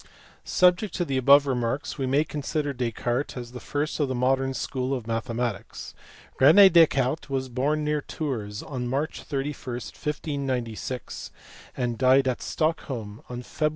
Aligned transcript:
Subject 0.43 0.91
to 0.95 1.05
the 1.05 1.17
above 1.17 1.45
remarks 1.45 1.99
we 1.99 2.07
may 2.07 2.23
con 2.23 2.41
sider 2.41 2.73
Descartes 2.73 3.37
as 3.37 3.51
the 3.51 3.59
first 3.59 3.99
of 3.99 4.07
the 4.07 4.15
modern 4.15 4.55
school 4.55 4.95
of 4.95 5.03
mathe 5.03 5.25
matics. 5.27 5.93
Rene 6.39 6.69
Descartes 6.69 7.29
was 7.29 7.49
born 7.49 7.83
near 7.83 8.01
Tours 8.01 8.63
on 8.63 8.87
March 8.87 9.21
31, 9.21 9.75
1596, 9.75 11.29
and 11.77 11.99
died 11.99 12.27
at 12.27 12.41
Stockholm 12.41 13.21
on 13.29 13.43
Feb. 13.43 13.69